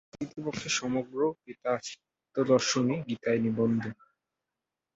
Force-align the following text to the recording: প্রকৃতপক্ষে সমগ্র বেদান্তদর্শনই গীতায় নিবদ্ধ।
প্রকৃতপক্ষে 0.09 0.69
সমগ্র 0.79 1.19
বেদান্তদর্শনই 1.43 2.97
গীতায় 3.07 3.39
নিবদ্ধ। 3.39 3.83